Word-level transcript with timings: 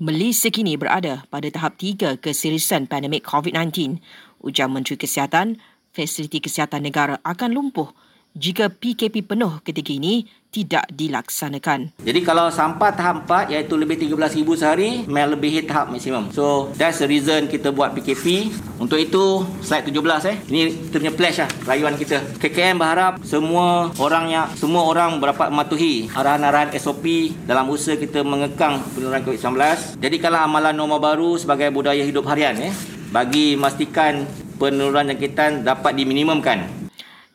Malaysia 0.00 0.48
kini 0.48 0.80
berada 0.80 1.28
pada 1.28 1.44
tahap 1.52 1.76
tiga 1.76 2.16
keseriusan 2.16 2.88
pandemik 2.88 3.20
COVID-19. 3.20 4.00
Ujar 4.40 4.64
Menteri 4.72 4.96
Kesihatan, 4.96 5.60
fasiliti 5.92 6.40
kesihatan 6.40 6.88
negara 6.88 7.20
akan 7.20 7.52
lumpuh 7.52 7.92
jika 8.34 8.70
PKP 8.70 9.26
penuh 9.26 9.58
ketika 9.66 9.90
ini 9.90 10.26
tidak 10.50 10.90
dilaksanakan. 10.90 11.94
Jadi 12.02 12.20
kalau 12.26 12.50
sampai 12.50 12.90
tahap 12.94 13.22
4 13.26 13.54
iaitu 13.54 13.78
lebih 13.78 14.02
13,000 14.02 14.58
sehari, 14.58 14.90
melebihi 15.06 15.62
tahap 15.66 15.94
maksimum. 15.94 16.34
So 16.34 16.74
that's 16.74 16.98
the 16.98 17.06
reason 17.06 17.46
kita 17.46 17.70
buat 17.70 17.94
PKP. 17.94 18.50
Untuk 18.82 18.98
itu 18.98 19.46
slide 19.62 19.86
17 19.86 20.26
eh. 20.26 20.36
Ini 20.50 20.60
kita 20.90 20.96
punya 20.98 21.14
pledge 21.14 21.38
lah 21.38 21.50
rayuan 21.70 21.94
kita. 21.94 22.18
KKM 22.42 22.76
berharap 22.82 23.12
semua 23.22 23.94
orang 24.02 24.24
yang 24.26 24.46
semua 24.58 24.82
orang 24.90 25.22
dapat 25.22 25.54
mematuhi 25.54 26.10
arahan-arahan 26.10 26.74
SOP 26.82 27.30
dalam 27.46 27.70
usaha 27.70 27.94
kita 27.94 28.26
mengekang 28.26 28.82
penularan 28.90 29.22
COVID-19. 29.22 29.54
Jadi 30.02 30.16
kalau 30.18 30.42
amalan 30.42 30.74
norma 30.74 30.98
baru 30.98 31.38
sebagai 31.38 31.70
budaya 31.70 32.02
hidup 32.02 32.26
harian 32.26 32.58
eh 32.58 32.74
bagi 33.14 33.54
memastikan 33.54 34.26
penularan 34.58 35.14
jangkitan 35.14 35.62
dapat 35.62 35.94
diminimumkan 35.94 36.79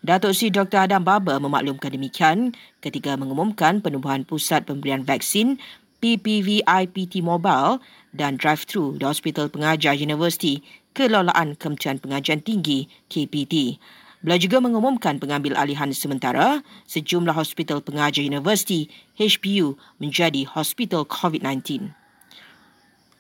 Datuk 0.06 0.38
Seri 0.38 0.54
Dr. 0.54 0.86
Adam 0.86 1.02
Baba 1.02 1.42
memaklumkan 1.42 1.90
demikian 1.90 2.54
ketika 2.78 3.18
mengumumkan 3.18 3.82
penubuhan 3.82 4.22
pusat 4.22 4.62
pemberian 4.62 5.02
vaksin 5.02 5.58
PPVIPT 5.98 7.26
Mobile 7.26 7.82
dan 8.14 8.38
drive-thru 8.38 9.02
di 9.02 9.04
Hospital 9.10 9.50
Pengajar 9.50 9.98
Universiti 9.98 10.62
Kelolaan 10.94 11.58
Kementerian 11.58 11.98
Pengajian 11.98 12.46
Tinggi 12.46 12.86
KPT. 13.10 13.82
Beliau 14.22 14.38
juga 14.38 14.62
mengumumkan 14.62 15.18
pengambil 15.18 15.58
alihan 15.58 15.90
sementara 15.90 16.62
sejumlah 16.86 17.34
hospital 17.34 17.82
pengajar 17.82 18.22
universiti 18.22 18.94
HPU 19.18 19.74
menjadi 19.98 20.46
hospital 20.46 21.10
COVID-19. 21.10 22.05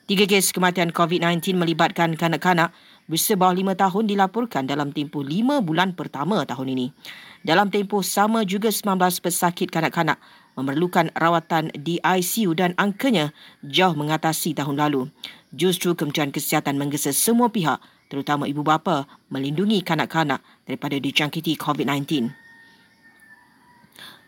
Tiga 0.06 0.30
kes 0.30 0.54
kematian 0.54 0.94
COVID-19 0.94 1.58
melibatkan 1.58 2.14
kanak-kanak 2.14 2.70
berusia 3.10 3.34
bawah 3.34 3.58
lima 3.58 3.74
tahun 3.74 4.06
dilaporkan 4.06 4.70
dalam 4.70 4.94
tempoh 4.94 5.26
lima 5.26 5.66
bulan 5.66 5.98
pertama 5.98 6.46
tahun 6.46 6.78
ini. 6.78 6.94
Dalam 7.42 7.74
tempoh 7.74 8.06
sama 8.06 8.46
juga 8.46 8.70
19 8.70 9.02
pesakit 9.02 9.66
kanak-kanak 9.74 10.22
memerlukan 10.54 11.10
rawatan 11.18 11.74
di 11.74 11.98
ICU 12.06 12.54
dan 12.54 12.78
angkanya 12.78 13.34
jauh 13.66 13.98
mengatasi 13.98 14.54
tahun 14.54 14.78
lalu. 14.78 15.10
Justru 15.50 15.98
Kementerian 15.98 16.30
Kesihatan 16.30 16.78
menggesa 16.78 17.10
semua 17.10 17.50
pihak, 17.50 17.82
terutama 18.06 18.46
ibu 18.46 18.62
bapa, 18.62 19.10
melindungi 19.34 19.82
kanak-kanak 19.82 20.46
daripada 20.70 21.02
dijangkiti 21.02 21.58
COVID-19. 21.58 22.45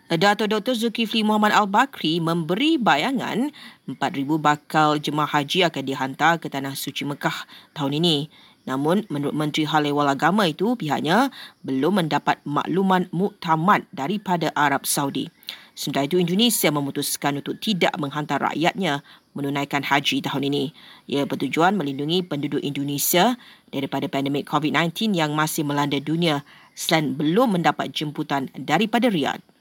Dato 0.08 0.48
Dr. 0.48 0.72
Zulkifli 0.72 1.20
Muhammad 1.20 1.52
Al-Bakri 1.52 2.24
memberi 2.24 2.80
bayangan 2.80 3.52
4,000 3.92 4.40
bakal 4.40 4.96
jemaah 5.04 5.28
haji 5.28 5.68
akan 5.68 5.84
dihantar 5.84 6.40
ke 6.40 6.48
Tanah 6.48 6.80
Suci 6.80 7.04
Mekah 7.04 7.44
tahun 7.76 8.00
ini. 8.00 8.32
Namun, 8.72 9.04
menurut 9.12 9.36
Menteri 9.36 9.68
Hal 9.68 9.84
Ehwal 9.84 10.08
Agama 10.08 10.48
itu, 10.48 10.80
pihaknya 10.80 11.28
belum 11.68 12.08
mendapat 12.08 12.40
makluman 12.48 13.12
muktamad 13.12 13.84
daripada 13.92 14.48
Arab 14.56 14.88
Saudi. 14.88 15.28
Sementara 15.76 16.08
itu, 16.08 16.16
Indonesia 16.24 16.72
memutuskan 16.72 17.44
untuk 17.44 17.60
tidak 17.60 17.92
menghantar 18.00 18.40
rakyatnya 18.40 19.04
menunaikan 19.36 19.84
haji 19.84 20.24
tahun 20.24 20.48
ini. 20.48 20.72
Ia 21.12 21.28
bertujuan 21.28 21.76
melindungi 21.76 22.24
penduduk 22.24 22.64
Indonesia 22.64 23.36
daripada 23.76 24.08
pandemik 24.08 24.48
COVID-19 24.48 25.20
yang 25.20 25.36
masih 25.36 25.68
melanda 25.68 26.00
dunia 26.00 26.48
selain 26.76 27.12
belum 27.12 27.60
mendapat 27.60 27.92
jemputan 27.92 28.48
daripada 28.56 29.12
Riyadh. 29.12 29.48